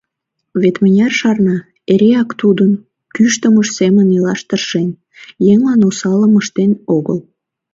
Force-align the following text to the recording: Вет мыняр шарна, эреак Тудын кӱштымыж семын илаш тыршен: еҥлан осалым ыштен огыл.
Вет 0.61 0.75
мыняр 0.81 1.11
шарна, 1.19 1.57
эреак 1.93 2.29
Тудын 2.39 2.71
кӱштымыж 3.15 3.67
семын 3.77 4.07
илаш 4.17 4.41
тыршен: 4.49 4.89
еҥлан 5.51 5.81
осалым 5.89 6.33
ыштен 6.41 6.71
огыл. 6.95 7.19